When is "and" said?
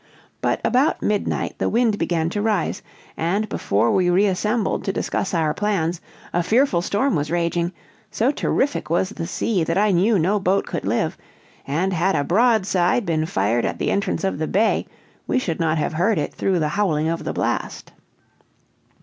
3.15-3.47, 11.67-11.93